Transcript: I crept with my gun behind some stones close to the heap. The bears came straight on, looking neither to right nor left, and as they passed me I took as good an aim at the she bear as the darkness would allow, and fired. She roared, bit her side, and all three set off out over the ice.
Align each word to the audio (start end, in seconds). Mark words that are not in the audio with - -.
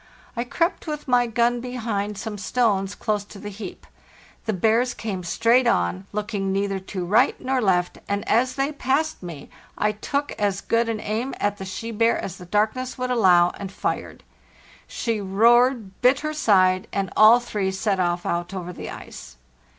I 0.35 0.45
crept 0.45 0.87
with 0.87 1.07
my 1.07 1.27
gun 1.27 1.59
behind 1.61 2.17
some 2.17 2.39
stones 2.39 2.95
close 2.95 3.23
to 3.25 3.37
the 3.37 3.51
heap. 3.51 3.85
The 4.47 4.51
bears 4.51 4.95
came 4.95 5.23
straight 5.23 5.67
on, 5.67 6.07
looking 6.11 6.51
neither 6.51 6.79
to 6.79 7.05
right 7.05 7.39
nor 7.39 7.61
left, 7.61 7.99
and 8.09 8.27
as 8.27 8.55
they 8.55 8.71
passed 8.71 9.21
me 9.21 9.47
I 9.77 9.91
took 9.91 10.31
as 10.39 10.59
good 10.59 10.89
an 10.89 10.99
aim 10.99 11.35
at 11.39 11.57
the 11.57 11.65
she 11.65 11.91
bear 11.91 12.17
as 12.17 12.37
the 12.37 12.47
darkness 12.47 12.97
would 12.97 13.11
allow, 13.11 13.51
and 13.59 13.71
fired. 13.71 14.23
She 14.87 15.21
roared, 15.21 16.01
bit 16.01 16.21
her 16.21 16.33
side, 16.33 16.87
and 16.91 17.13
all 17.15 17.39
three 17.39 17.69
set 17.71 17.99
off 17.99 18.25
out 18.25 18.55
over 18.55 18.73
the 18.73 18.89
ice. 18.89 19.37